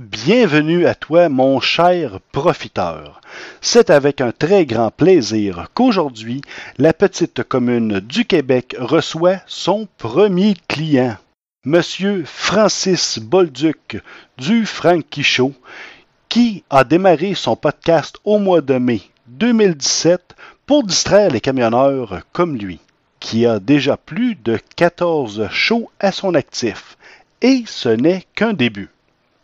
[0.00, 3.20] Bienvenue à toi, mon cher profiteur.
[3.60, 6.40] C'est avec un très grand plaisir qu'aujourd'hui,
[6.78, 11.16] la petite commune du Québec reçoit son premier client,
[11.64, 14.02] Monsieur Francis Bolduc
[14.36, 15.52] du Frankie Show,
[16.28, 20.34] qui a démarré son podcast au mois de mai 2017
[20.66, 22.80] pour distraire les camionneurs comme lui,
[23.20, 26.98] qui a déjà plus de 14 shows à son actif.
[27.42, 28.88] Et ce n'est qu'un début.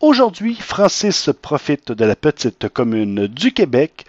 [0.00, 4.06] Aujourd'hui, Francis profite de la petite commune du Québec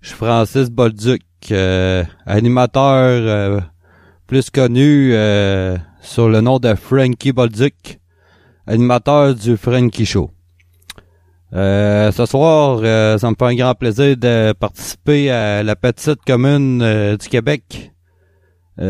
[0.00, 1.25] Je suis Francis Bolduc.
[1.52, 3.60] Euh, animateur euh,
[4.26, 5.76] plus connu euh,
[6.18, 8.00] le nom de Frankie Bolduc,
[8.66, 10.30] animateur du Frankie Show.
[11.52, 12.80] ce soir,
[13.18, 17.92] ça me fait un grand plaisir de participer à la petite commune du Québec
[18.78, 18.82] qui,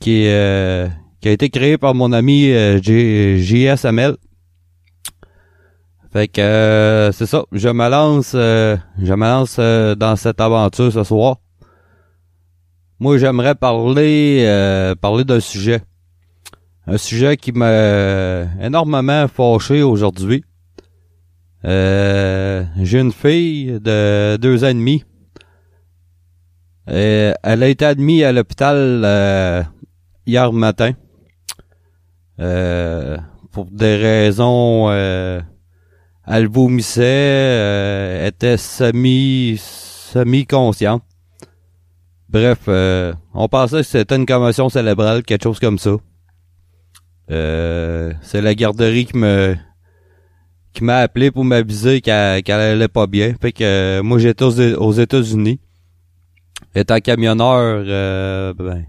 [0.00, 0.90] qui a
[1.22, 4.16] été créée par mon ami JSML.
[6.10, 10.40] Fait que euh, c'est ça, je me lance euh, je me lance euh, dans cette
[10.40, 11.36] aventure ce soir.
[12.98, 15.82] Moi, j'aimerais parler parler d'un sujet.
[16.86, 20.42] Un sujet qui m'a énormément fâché aujourd'hui.
[21.62, 25.04] j'ai une fille de deux ans et demi.
[26.86, 29.66] elle a été admise à l'hôpital
[30.26, 30.92] hier matin.
[32.36, 34.88] pour des raisons
[36.28, 41.02] elle vomissait, euh, était semi semi consciente.
[42.28, 45.96] Bref, euh, on pensait que c'était une commotion cérébrale, quelque chose comme ça.
[47.30, 49.56] Euh, c'est la garderie qui me
[50.74, 53.34] qui m'a appelé pour m'aviser qu'elle qu'elle allait pas bien.
[53.40, 55.60] Fait que moi j'étais aux, États-Unis.
[56.74, 58.84] Étant camionneur, ben,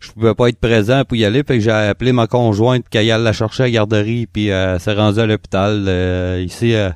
[0.00, 3.22] je pouvais pas être présent pour y aller, que j'ai appelé ma conjointe qu'elle aille
[3.22, 6.90] la chercher à la garderie, puis euh, s'est rendue à l'hôpital euh, ici euh,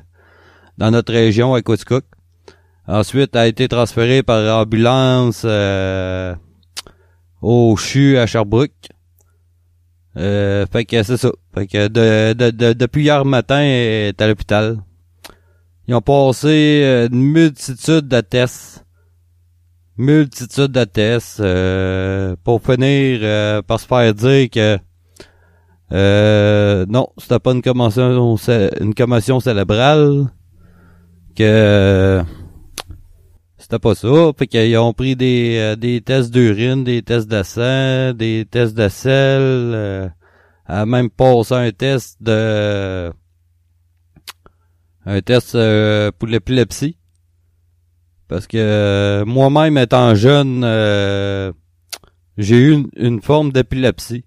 [0.77, 2.05] dans notre région à Coaticook.
[2.87, 6.35] Ensuite, elle a été transférée par ambulance euh,
[7.41, 8.89] au CHU à Sherbrooke.
[10.15, 11.31] fait que c'est ça.
[11.53, 14.77] Fait que de, de, depuis hier matin, elle est à l'hôpital.
[15.87, 18.85] Ils ont passé une multitude de tests
[19.97, 24.77] multitude de tests euh, pour finir euh, par se faire dire que
[25.91, 28.37] euh, non, c'était pas une commotion
[28.79, 30.31] une commotion cérébrale
[31.35, 32.23] que
[33.57, 34.07] c'était pas ça,
[34.37, 38.75] fait qu'ils ont pris des, euh, des tests d'urine, des tests de sang, des tests
[38.75, 40.13] de sel,
[40.65, 43.11] a même passé un test de
[45.05, 45.51] un test
[46.17, 46.97] pour l'épilepsie.
[48.31, 51.51] Parce que euh, moi-même étant jeune, euh,
[52.37, 54.23] j'ai eu une, forme d'épilepsie.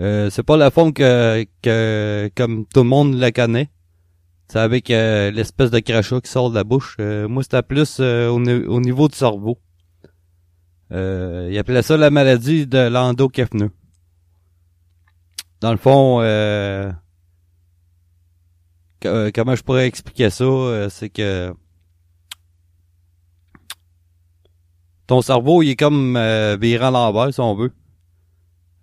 [0.00, 3.68] Euh, c'est pas la forme que, que comme tout le monde la connaît.
[4.48, 6.96] C'est avec l'espèce de crachat qui sort de la bouche.
[6.98, 9.60] moi, c'était plus au, niveau du cerveau.
[10.90, 13.70] il appelait ça la maladie de l'endocaphneux.
[15.60, 16.20] Dans le fond,
[19.02, 21.52] comment je pourrais expliquer ça, c'est que
[25.10, 27.72] ton cerveau, il est comme euh, virant l'envers, si on veut.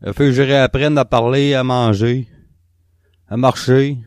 [0.05, 2.27] Il faut que je réapprenne à parler, à manger,
[3.29, 3.97] à marcher.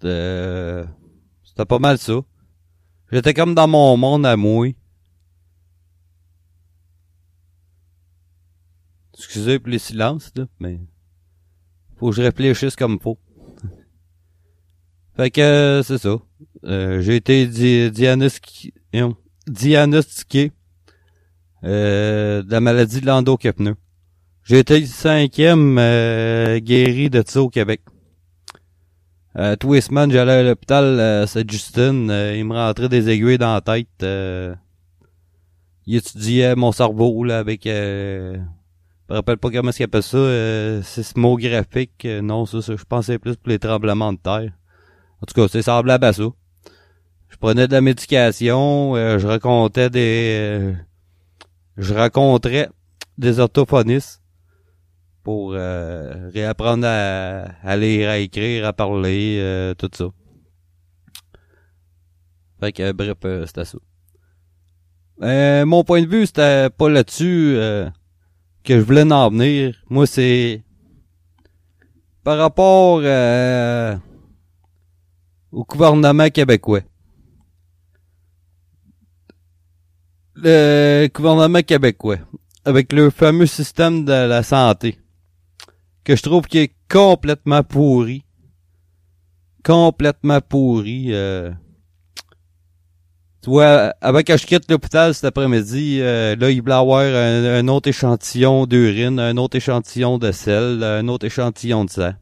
[0.00, 0.84] C'était
[1.68, 2.14] pas mal ça.
[3.12, 4.66] J'étais comme dans mon monde à moi.
[9.16, 10.80] Excusez pour les silences, là, mais
[11.96, 13.20] faut que je réfléchisse comme faut.
[15.16, 16.16] fait que c'est ça.
[16.64, 18.74] Euh, j'ai été di diagnostiqué,
[19.46, 20.52] diagnostiqué
[21.64, 23.76] euh, de la maladie de l'endocapneux.
[24.44, 27.80] J'ai été le cinquième euh, guéri de ça au Québec.
[29.36, 32.10] Euh, tous les semaines, j'allais à l'hôpital euh, Saint-Justine.
[32.10, 33.88] Euh, il me rentrait des aiguilles dans la tête.
[35.86, 38.36] il étudiait mon cerveau là avec euh,
[39.12, 42.84] je me rappelle pas comment est-ce appelle ça, euh, sismographique, euh, non, ça, ça, je
[42.84, 44.52] pensais plus pour les tremblements de terre.
[45.20, 46.22] En tout cas, c'est semblable à ça.
[47.32, 50.74] Je prenais de la médication, euh, je racontais des euh,
[51.78, 52.68] je rencontrais
[53.16, 54.22] des orthophonistes
[55.22, 60.04] pour euh, réapprendre à, à lire, à écrire, à parler, euh, tout ça.
[62.60, 63.78] Fait que bref, euh, c'était ça.
[65.22, 67.56] Euh, mon point de vue, c'était pas là-dessus
[68.62, 69.74] que je voulais en venir.
[69.88, 70.62] Moi, c'est
[72.24, 72.98] par rapport
[75.50, 76.82] au gouvernement québécois.
[80.44, 82.16] Le gouvernement québécois,
[82.64, 84.98] avec le fameux système de la santé,
[86.02, 88.24] que je trouve qui est complètement pourri.
[89.62, 91.10] Complètement pourri.
[91.10, 91.52] Euh,
[93.40, 97.44] tu vois, avant que je quitte l'hôpital cet après-midi, euh, là, il voulait avoir un,
[97.44, 102.14] un autre échantillon d'urine, un autre échantillon de sel, un autre échantillon de sang.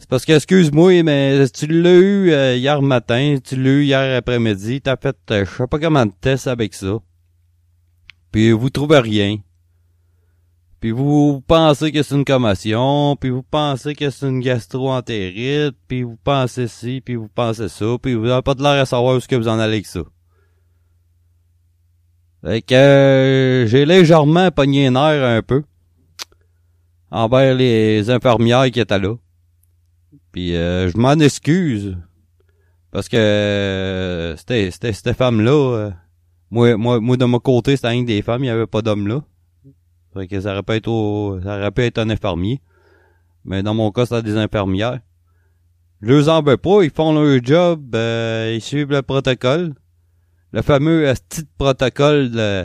[0.00, 4.16] C'est parce que, excuse-moi, mais tu l'as eu euh, hier matin, tu l'as eu hier
[4.16, 6.98] après-midi, t'as fait euh, je sais pas comment de tests avec ça.
[8.32, 9.36] Puis vous trouvez rien.
[10.80, 16.02] Puis vous pensez que c'est une commotion, puis vous pensez que c'est une gastro-entérite, puis
[16.02, 19.16] vous pensez ci, puis vous pensez ça, puis vous n'avez pas de l'air à savoir
[19.16, 20.00] où ce que vous en allez avec ça.
[22.42, 25.62] Fait que euh, j'ai légèrement pogné un air un peu
[27.10, 29.16] envers les infirmières qui étaient là.
[30.32, 31.96] Puis euh, je m'en excuse
[32.90, 35.90] parce que euh, c'était cette femme là
[36.50, 39.06] moi moi moi de mon côté c'était rien des femmes, il y avait pas d'hommes
[39.06, 39.22] là.
[40.14, 42.60] Fait que ça aurait pu être au, ça aurait pu être un infirmier.
[43.44, 45.00] Mais dans mon cas, c'était des infirmières.
[46.02, 49.74] Je les en veux pas, ils font leur job, euh, ils suivent le protocole.
[50.52, 52.64] Le fameux petit protocole de,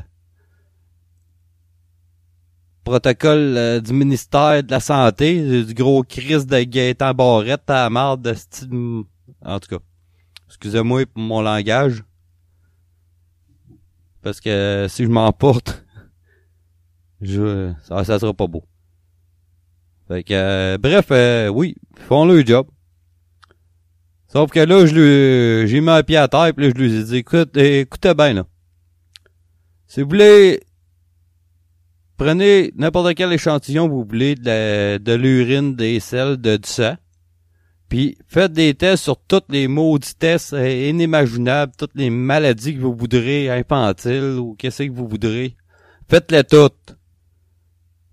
[2.86, 7.90] protocole euh, du ministère de la Santé, du gros crise de Gaëtan Barrette à la
[7.90, 9.04] marde de style...
[9.44, 9.84] En tout cas,
[10.48, 12.04] excusez-moi pour mon langage.
[14.22, 15.84] Parce que si je m'emporte,
[17.22, 18.64] je, ça, ça sera pas beau.
[20.08, 21.76] Fait que, euh, bref, euh, oui,
[22.08, 22.68] font leur job.
[24.28, 26.96] Sauf que là, je lui, j'ai mis un pied à terre, puis là, je lui
[26.96, 28.46] ai dit, écoute, écoutez bien, là.
[29.88, 30.65] Si vous voulez,
[32.18, 36.96] prenez n'importe quel échantillon vous voulez de, l'urine, des selles, de, du sang,
[37.90, 42.82] puis faites des tests sur toutes les maudits tests euh, inimaginables, toutes les maladies que
[42.82, 45.56] vous voudrez, infantiles, ou qu'est-ce que vous voudrez.
[46.10, 46.96] Faites-les toutes.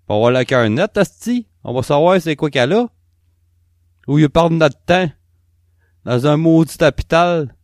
[0.07, 1.47] Avoir le cœur net, Asti.
[1.63, 2.87] On va savoir c'est quoi qu'elle a.
[4.07, 5.09] Ou il de notre temps.
[6.05, 7.55] Dans un maudit hôpital.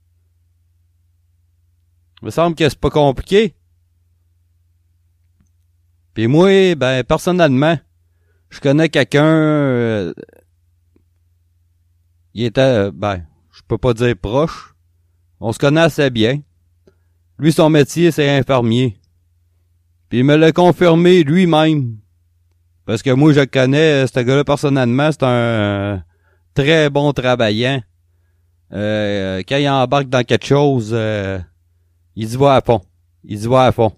[2.22, 3.56] Il me semble que c'est pas compliqué.
[6.14, 7.78] Puis moi, ben, personnellement,
[8.50, 10.14] je connais quelqu'un, euh,
[12.34, 14.76] il était, euh, ben, je peux pas dire proche.
[15.40, 16.42] On se connaît assez bien.
[17.38, 18.98] Lui, son métier, c'est infirmier.
[20.10, 21.98] Puis il me l'a confirmé lui-même.
[22.86, 25.98] Parce que moi, je connais, ce gars-là, personnellement, c'est un euh,
[26.56, 27.82] très bon travaillant.
[28.74, 31.40] Euh, quand il embarque dans quelque chose, euh,
[32.16, 32.82] il y va à fond.
[33.24, 33.94] Il y va à fond.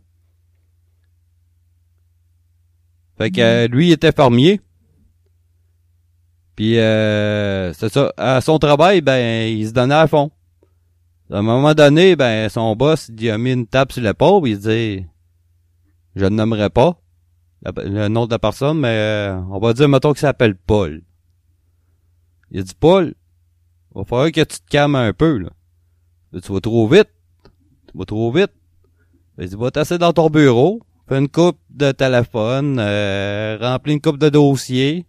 [3.21, 4.61] Fait que lui, il était fermier.
[6.55, 8.11] Puis euh, c'est ça.
[8.17, 10.31] À son travail, ben, il se donnait à fond.
[11.29, 14.57] À un moment donné, ben, son boss, il a mis une tape sur l'épaule, il
[14.57, 15.05] dit
[16.15, 16.99] Je ne nommerai pas
[17.63, 21.03] le nom de la personne, mais euh, on va dire, mettons, que ça s'appelle Paul.
[22.49, 23.13] Il dit Paul,
[23.93, 25.51] va falloir que tu te calmes un peu, là.
[26.41, 27.09] Tu vas trop vite.
[27.91, 28.51] Tu vas trop vite.
[29.37, 34.17] Il dit, va t'asseoir dans ton bureau, fais une coupe de téléphone, euh, une coupe
[34.17, 35.05] de dossiers.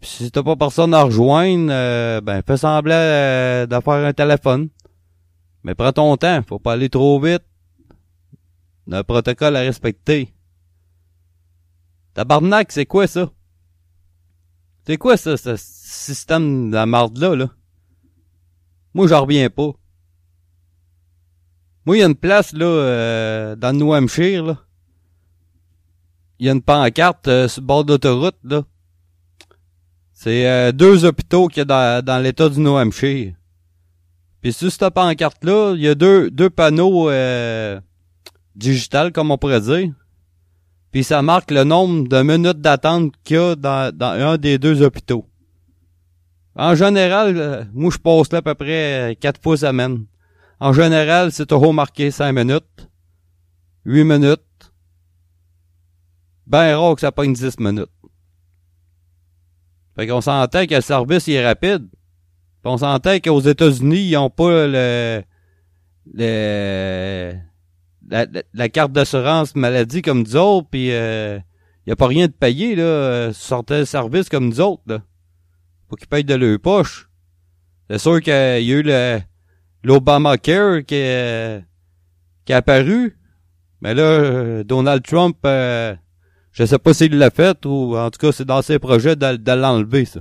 [0.00, 4.70] Puis si t'as pas personne à rejoindre, euh, ben fais semblant euh, faire un téléphone.
[5.62, 7.42] Mais prends ton temps, faut pas aller trop vite.
[8.90, 10.32] Un protocole à respecter.
[12.14, 13.30] Tabarnak, c'est quoi ça?
[14.86, 17.50] C'est quoi ça, ce système de la marde-là, là?
[18.94, 19.72] Moi, j'en reviens pas.
[21.84, 24.64] Moi, il y a une place, là, euh, dans le New Hampshire, là.
[26.38, 28.62] Il y a une pancarte euh, sur le bord d'autoroute, là.
[30.12, 33.34] C'est euh, deux hôpitaux qu'il y a dans, dans l'état du New Hampshire.
[34.40, 37.80] Puis sur cette pancarte-là, il y a deux, deux panneaux euh,
[38.56, 39.92] digitales, comme on pourrait dire.
[40.90, 44.58] Puis ça marque le nombre de minutes d'attente qu'il y a dans, dans un des
[44.58, 45.24] deux hôpitaux.
[46.56, 50.06] En général, euh, moi je passe là à peu près quatre fois semaine.
[50.58, 52.88] En général, c'est toujours marqué cinq minutes,
[53.84, 54.47] 8 minutes.
[56.48, 57.90] Ben rare que ça pogne 10 minutes.
[59.94, 61.88] Fait qu'on s'entend que le service est rapide.
[62.64, 65.22] On s'entend qu'aux États-Unis, ils ont pas le,
[66.12, 67.34] le
[68.10, 71.38] la, la, carte d'assurance maladie comme nous autres, puis euh,
[71.86, 75.02] y a pas rien de payé, là, sortait le service comme nous autres, là.
[75.88, 77.08] Faut qu'ils payent de leur poche.
[77.88, 79.20] C'est sûr qu'il y a eu le
[79.82, 81.64] l'Obamacare qui, est,
[82.44, 83.18] qui est apparu.
[83.80, 85.94] Mais là, Donald Trump, euh,
[86.58, 89.52] je sais pas s'il l'a fait ou en tout cas c'est dans ses projets de,
[89.52, 90.20] l'enlever, ça.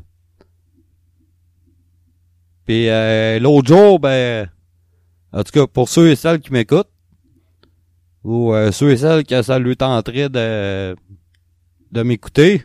[2.65, 4.47] Puis euh, l'autre jour, ben,
[5.33, 6.91] en tout cas pour ceux et celles qui m'écoutent,
[8.23, 10.95] ou euh, ceux et celles qui ça lui tenterait de,
[11.91, 12.63] de m'écouter,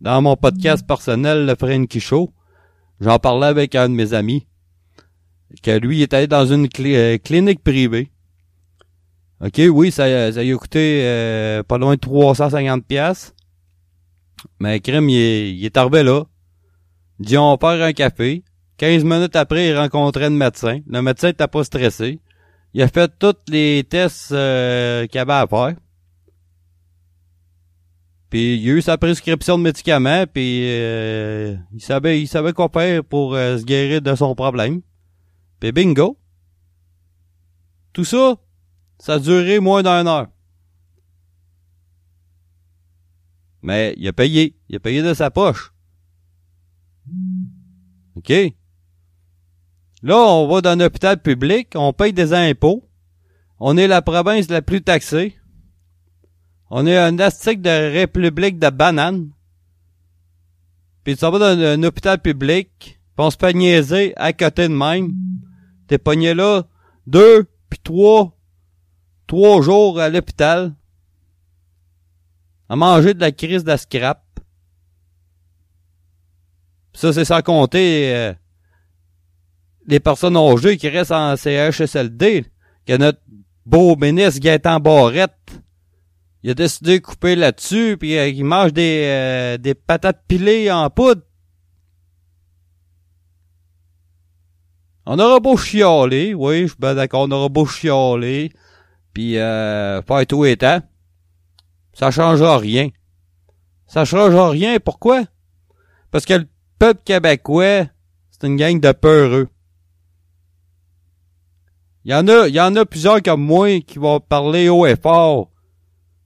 [0.00, 2.32] dans mon podcast personnel, le Frankie Show,
[2.98, 4.46] j'en parlais avec un de mes amis,
[5.62, 8.10] que lui était dans une euh, clinique privée.
[9.44, 13.34] OK, oui, ça, ça lui a coûté euh, pas loin de 350 pièces.
[14.60, 16.24] Mais crème, il est, il est arrivé là.
[17.18, 18.44] Il dit, on faire un café.
[18.76, 20.80] 15 minutes après, il rencontrait le médecin.
[20.86, 22.20] Le médecin était pas stressé.
[22.72, 25.74] Il a fait tous les tests euh, qu'il avait à faire.
[28.30, 32.70] Puis il a eu sa prescription de médicaments, puis euh, il savait il savait quoi
[32.72, 34.80] faire pour se guérir de son problème.
[35.60, 36.16] Puis bingo.
[37.92, 38.36] Tout ça,
[39.02, 40.28] ça a duré moins d'une heure.
[43.60, 44.56] Mais il a payé.
[44.68, 45.72] Il a payé de sa poche.
[48.14, 48.32] OK?
[50.04, 52.88] Là, on va dans un hôpital public, on paye des impôts.
[53.58, 55.36] On est la province la plus taxée.
[56.70, 59.32] On est un astique de république de bananes.
[61.02, 64.74] Puis tu vas dans un hôpital public, pis on se fait niaiser à côté de
[64.74, 65.12] même.
[65.88, 66.68] T'es pogné là
[67.08, 68.38] deux, puis trois,
[69.32, 70.74] trois jours à l'hôpital,
[72.68, 74.22] à manger de la crise de scrap.
[76.92, 78.34] Ça, c'est sans compter euh,
[79.86, 82.44] les personnes âgées qui restent en CHSLD,
[82.86, 83.20] que notre
[83.64, 85.62] beau ministre Gaëtan Barrette,
[86.42, 90.70] il a décidé de couper là-dessus, puis euh, il mange des, euh, des patates pilées
[90.70, 91.22] en poudre.
[95.06, 98.52] On aura beau chialer, oui, je suis bien d'accord, on aura beau chialer,
[99.12, 100.80] puis euh, faire tout étant,
[101.92, 102.88] ça changera rien.
[103.86, 105.24] Ça changera rien, pourquoi?
[106.10, 107.86] Parce que le peuple québécois,
[108.30, 109.48] c'est une gang de peureux.
[112.04, 114.86] Il y en a, il y en a plusieurs comme moi qui vont parler haut
[114.86, 115.50] et fort.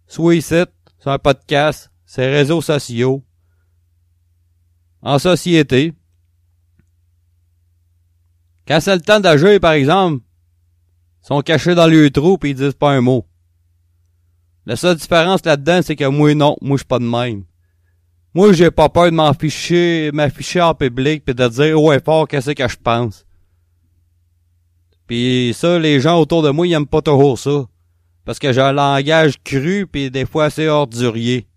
[0.06, 0.62] Soit ici,
[0.98, 3.22] sur un podcast, ces réseaux sociaux,
[5.02, 5.92] en société,
[8.66, 10.24] quand c'est le temps d'agir, par exemple,
[11.26, 13.26] sont cachés dans le trou et ils disent pas un mot.
[14.64, 17.44] La seule différence là-dedans, c'est que moi, non, moi, je suis pas de même.
[18.32, 22.28] Moi, j'ai pas peur de m'afficher, m'afficher en public puis de dire haut et fort
[22.28, 23.26] qu'est-ce que je pense.
[25.06, 27.64] Puis ça, les gens autour de moi, ils aiment pas toujours ça.
[28.24, 31.48] Parce que j'ai un langage cru puis des fois assez ordurier.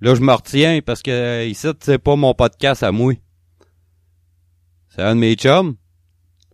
[0.00, 3.14] Là, je me retiens parce que ici, c'est pas mon podcast à moi.
[4.88, 5.76] C'est un de mes chums.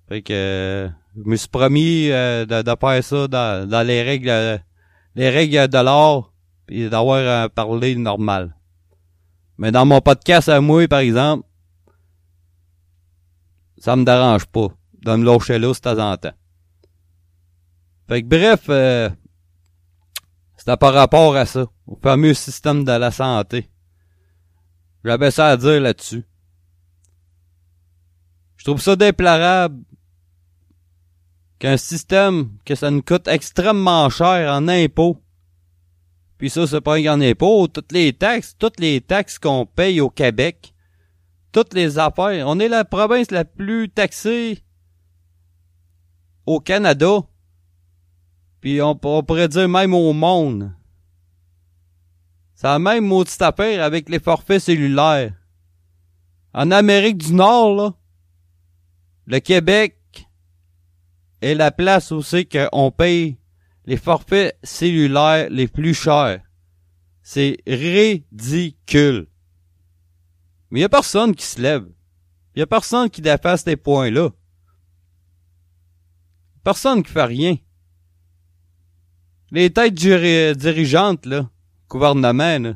[0.09, 0.89] Fait que euh,
[1.19, 4.63] je me suis promis euh, de, de, faire ça dans, dans les règles
[5.15, 6.33] les règles de l'art
[6.69, 8.55] et d'avoir un parler normal.
[9.57, 11.45] Mais dans mon podcast à moi, par exemple,
[13.79, 14.69] ça me dérange pas
[15.03, 16.35] de me lâcher là de temps en temps.
[18.09, 19.11] Fait que bref, euh,
[20.57, 23.69] c'était par rapport à ça, au fameux système de la santé.
[25.05, 26.25] J'avais ça à dire là-dessus.
[28.57, 29.83] Je trouve ça déplorable
[31.59, 35.19] qu'un système que ça nous coûte extrêmement cher en impôts.
[36.39, 37.67] Puis ça, c'est pas un impôt.
[37.67, 40.73] Toutes les taxes, toutes les taxes qu'on paye au Québec,
[41.51, 42.47] toutes les affaires.
[42.47, 44.63] On est la province la plus taxée
[46.47, 47.23] au Canada.
[48.61, 50.73] Puis on, pourrait dire même au monde.
[52.55, 55.33] Ça a même maudite affaire avec les forfaits cellulaires.
[56.55, 57.95] En Amérique du Nord,
[59.27, 59.98] le Québec
[61.41, 63.39] est la place aussi qu'on paye
[63.85, 66.43] les forfaits cellulaires les plus chers.
[67.23, 69.29] C'est ridicule.
[70.71, 71.87] Mais il y a personne qui se lève.
[72.55, 74.31] Il y a personne qui dépasse ces points-là.
[76.65, 77.57] Personne qui fait rien.
[79.51, 81.49] Les têtes dirigeantes, là,
[81.89, 82.75] gouvernement, là,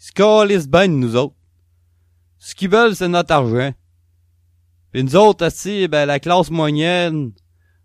[0.00, 1.36] ils se calissent bien nous autres.
[2.38, 3.72] Ce qu'ils veulent, c'est notre argent.
[4.90, 7.32] Puis nous autres, aussi, ben, la classe moyenne,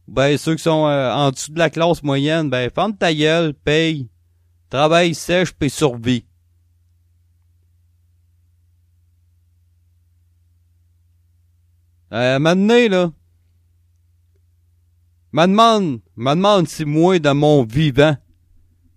[0.07, 3.53] Ben, ceux qui sont euh, en dessous de la classe moyenne, ben, fente ta gueule,
[3.53, 4.09] paye,
[4.69, 6.25] travaille sèche, puis survie.
[12.11, 13.11] Euh, maintenant, là,
[15.31, 18.15] me demande, me demande si moi, de mon vivant,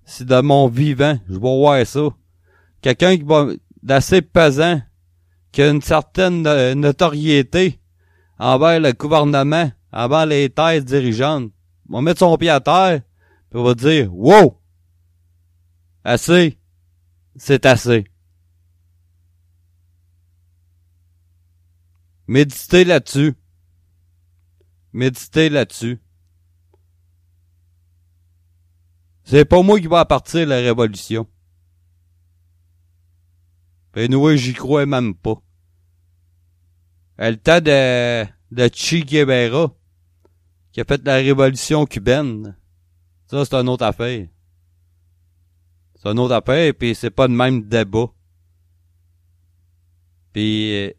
[0.04, 2.08] si de mon vivant, je vais voir ça.
[2.82, 3.46] Quelqu'un qui va,
[3.82, 4.82] d'assez pesant,
[5.50, 7.80] qui a une certaine euh, notoriété
[8.38, 11.50] envers le gouvernement, envers les terres dirigeantes,
[11.88, 13.00] va mettre son pied à terre,
[13.50, 14.60] puis va dire, wow!
[16.04, 16.58] Assez.
[17.36, 18.04] C'est assez.
[22.28, 23.34] Méditez là-dessus.
[24.92, 26.00] Méditez là-dessus.
[29.24, 31.26] C'est pas moi qui va partir la révolution.
[33.94, 35.42] Ben nous, j'y crois même pas.
[37.18, 38.68] Le temps de, de
[40.76, 42.54] qui a fait la révolution cubaine,
[43.28, 44.26] ça c'est une autre affaire.
[45.94, 48.08] C'est une autre affaire, puis c'est pas le même débat.
[50.34, 50.92] Puis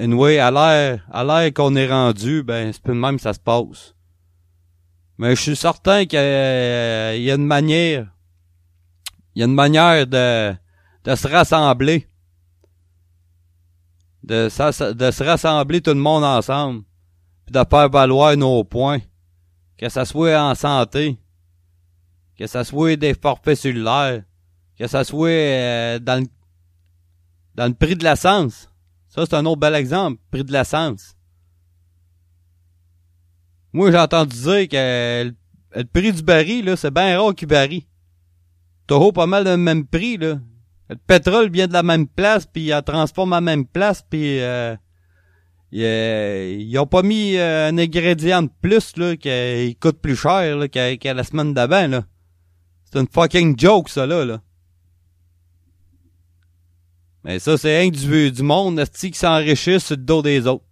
[0.00, 3.94] Anyway, à l'air, à l'air qu'on est rendu, ben, c'est peu même ça se passe.
[5.16, 8.08] Mais je suis certain qu'il y a une manière,
[9.36, 10.56] il y a une manière de,
[11.04, 12.08] de se rassembler.
[14.24, 14.48] De,
[14.92, 16.82] de se rassembler tout le monde ensemble.
[17.46, 19.00] Puis de faire valoir nos points.
[19.76, 21.18] Que ça soit en santé.
[22.38, 24.22] Que ça soit des forfaits cellulaires.
[24.78, 26.26] Que ça soit euh, dans le,
[27.54, 28.68] dans le prix de l'essence.
[29.08, 30.20] Ça, c'est un autre bel exemple.
[30.30, 31.14] Prix de l'essence.
[33.72, 35.32] Moi, j'ai entendu dire que
[35.74, 37.86] le, prix du baril, là, c'est bien rare qu'il varie.
[38.86, 40.38] T'as pas mal le même prix, là.
[40.88, 44.40] Le pétrole vient de la même place, puis il transforme à la même place, puis
[44.40, 44.76] euh,
[45.76, 51.14] ils ont pas mis euh, un ingrédient de plus, là, qui coûte plus cher, qu'à
[51.14, 52.04] la semaine d'avant, là.
[52.84, 54.40] C'est une fucking joke, ça, là, là.
[57.24, 60.64] Mais ça, c'est un du, du monde qui s'enrichit sur le dos des autres.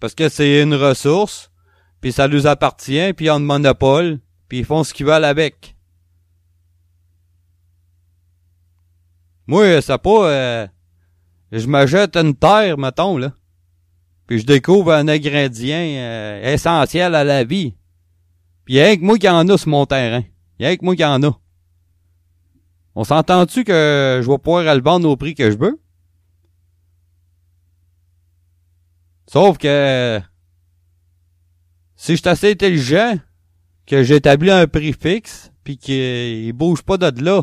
[0.00, 1.50] Parce que c'est une ressource,
[2.00, 5.24] puis ça leur appartient, puis ils ont un monopole, puis ils font ce qu'ils veulent
[5.24, 5.76] avec.
[9.46, 10.30] Moi, c'est pas...
[10.30, 10.66] Euh,
[11.58, 13.32] je me jette une terre, mettons, là.
[14.26, 17.76] Puis je découvre un ingrédient euh, essentiel à la vie.
[18.64, 20.22] Puis il y a que moi qui en a sur mon terrain.
[20.58, 21.38] Il y a que moi qui en a.
[22.94, 25.80] On s'entend-tu que je vais pouvoir le vendre au prix que je veux?
[29.26, 30.20] Sauf que
[31.96, 33.18] si je suis assez intelligent,
[33.86, 37.42] que j'établis un prix fixe, puis qu'il bouge pas de là,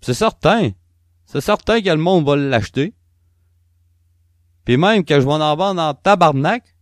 [0.00, 0.70] c'est certain.
[1.30, 2.92] C'est certain que le monde va l'acheter.
[4.64, 6.74] Puis même que je vais en vendre en tabarnak,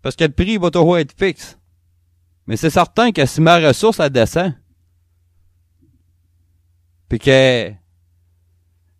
[0.00, 1.58] parce que le prix va toujours être fixe.
[2.46, 4.54] Mais c'est certain que si ma ressource, elle descend,
[7.10, 7.74] puis que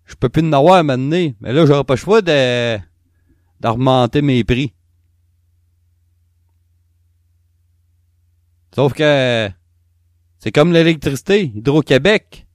[0.05, 1.33] je peux plus en avoir maintenant.
[1.41, 2.79] Mais là, j'aurais pas le choix de
[3.59, 4.75] d'augmenter mes prix.
[8.75, 9.51] Sauf que
[10.41, 12.47] c'est comme l'électricité, Hydro-Québec,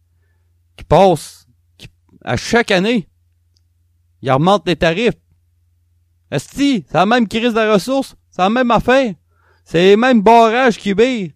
[0.78, 1.39] qui passe
[2.30, 3.10] à chaque année.
[4.22, 5.18] Il augmente les tarifs.
[6.30, 9.16] Est-ce c'est la même crise de ressources, c'est la même affaire.
[9.66, 11.32] C'est les mêmes barrages qui virent.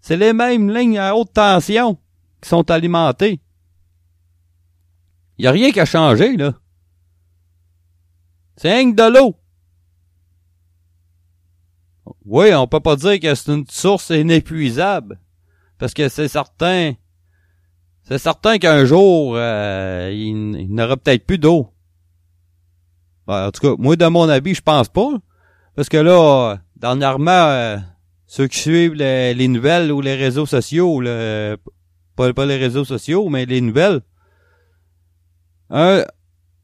[0.00, 1.96] C'est les mêmes lignes à haute tension
[2.40, 3.40] qui sont alimentées.
[5.38, 6.54] Il a rien qui a changé, là.
[8.56, 9.36] C'est rien que de l'eau.
[12.24, 15.20] Oui, on peut pas dire que c'est une source inépuisable.
[15.78, 16.94] Parce que c'est certain.
[18.04, 21.68] C'est certain qu'un jour, euh, il, n'aura peut-être plus d'eau.
[23.26, 25.10] Ben, en tout cas, moi, de mon avis, je pense pas.
[25.76, 27.76] Parce que là, dernièrement, euh,
[28.26, 31.56] ceux qui suivent les, nouvelles ou les réseaux sociaux, le,
[32.16, 34.00] pas, les réseaux sociaux, mais les nouvelles,
[35.70, 36.04] un,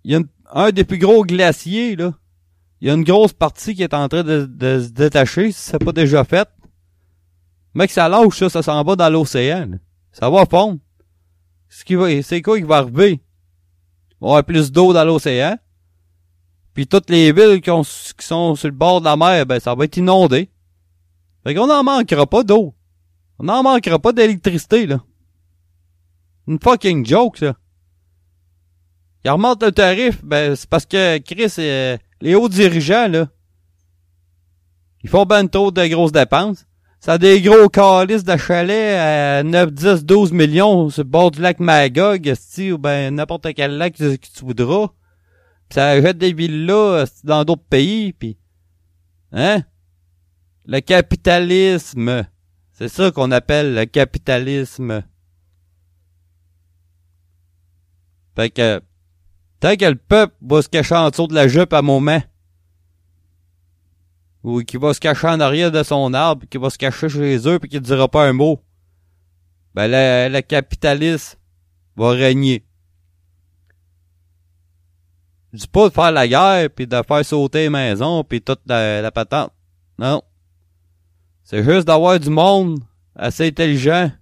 [0.05, 0.21] il y a
[0.53, 2.13] un des plus gros glaciers, là.
[2.81, 4.47] Il y a une grosse partie qui est en train de,
[4.81, 6.49] se détacher, si c'est pas déjà fait.
[7.75, 9.71] Mec, ça lâche, ça, ça s'en va dans l'océan.
[10.13, 10.79] Ça va fondre.
[11.69, 13.13] Ce qui va, c'est quoi qui va arriver?
[13.13, 15.59] Il va avoir plus d'eau dans l'océan.
[16.75, 17.71] Puis toutes les villes qui,
[18.25, 20.51] sont sur le bord de la mer, ben ça va être inondé.
[21.45, 22.75] Fait qu'on n'en manquera pas d'eau.
[23.39, 25.01] On n'en manquera pas d'électricité, là.
[26.47, 27.55] Une fucking joke, ça.
[29.25, 33.29] Il remonte le tarif, ben, c'est parce que Chris, euh, les hauts dirigeants, là,
[35.03, 36.68] ils font ben trop de grosses dépenses.
[37.01, 41.31] Ça a des gros calices de chalets à 9, 10, 12 millions sur le bord
[41.31, 42.33] du lac Magog,
[42.73, 44.89] ou ben n'importe quel lac que, tu voudras.
[45.69, 48.37] Pis ça jette des villas dans d'autres pays, puis
[49.33, 49.63] Hein?
[50.65, 52.27] Le capitalisme.
[52.73, 55.03] C'est ça qu'on appelle le capitalisme.
[58.37, 58.81] Fait que,
[59.59, 62.23] tant que le peuple va se cacher en dessous de la jupe à moment,
[64.43, 67.49] ou qui va se cacher en arrière de son arbre, qui va se cacher chez
[67.49, 68.63] eux, puis qui ne dira pas un mot,
[69.75, 71.39] ben le, le capitalisme
[71.97, 72.65] va régner.
[75.53, 78.61] Je dis pas de faire la guerre, puis de faire sauter les maisons, puis toute
[78.67, 79.53] la, la patente.
[79.99, 80.23] Non.
[81.43, 82.81] C'est juste d'avoir du monde
[83.17, 84.13] assez intelligent,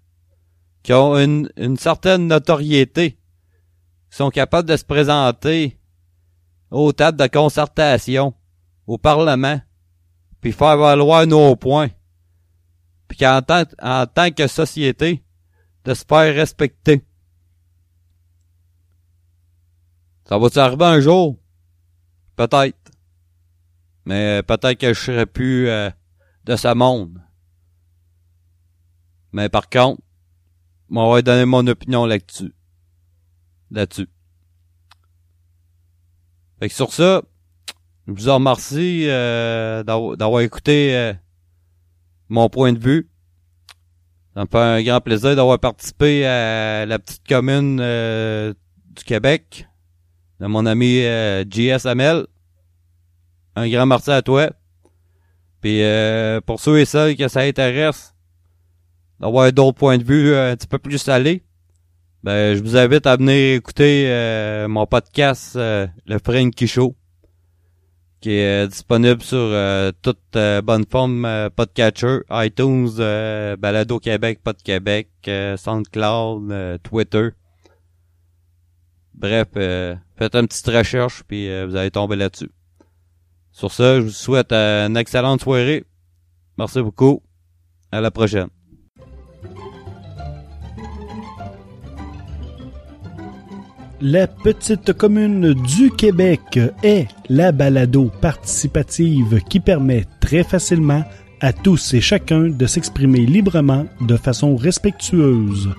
[0.83, 3.19] qui ont une, une certaine notoriété,
[4.11, 5.79] qui sont capables de se présenter
[6.71, 8.35] aux tables de concertation,
[8.87, 9.61] au Parlement,
[10.47, 11.91] puis faire valoir nos points.
[13.09, 15.25] Puis qu'en tant, en tant que société,
[15.85, 17.05] de se faire respecter.
[20.25, 21.37] Ça va arriver un jour?
[22.37, 22.79] Peut-être.
[24.05, 25.91] Mais peut-être que je serai plus euh,
[26.45, 27.21] de ce monde.
[29.33, 30.01] Mais par contre,
[30.89, 32.55] moi, va donner mon opinion là-dessus.
[33.73, 34.09] Là-dessus.
[36.61, 37.23] Fait que sur ça,
[38.07, 41.13] je vous remercie euh, d'avoir écouté euh,
[42.29, 43.11] mon point de vue.
[44.35, 48.55] Ça me fait un grand plaisir d'avoir participé à la petite commune euh,
[48.95, 49.67] du Québec
[50.41, 52.27] de mon ami euh, JS Amel.
[53.57, 54.51] Un grand merci à toi.
[55.61, 55.83] Puis
[56.45, 58.15] pour ceux et celles que ça intéresse
[59.19, 61.43] d'avoir d'autres points de vue un petit peu plus salés,
[62.23, 66.95] ben je vous invite à venir écouter mon podcast Le Frankie Show
[68.21, 72.91] qui est euh, disponible sur euh, toute euh, bonne forme podcatcher, iTunes,
[73.59, 75.09] Balado Québec, Pod Québec,
[75.57, 77.31] SoundCloud, Twitter.
[79.15, 82.51] Bref, faites une petite recherche puis vous allez tomber là-dessus.
[83.51, 85.85] Sur ce, je vous souhaite une excellente soirée.
[86.59, 87.23] Merci beaucoup.
[87.91, 88.49] À la prochaine.
[94.03, 101.03] La petite commune du Québec est la balado participative qui permet très facilement
[101.41, 105.71] à tous et chacun de s'exprimer librement de façon respectueuse.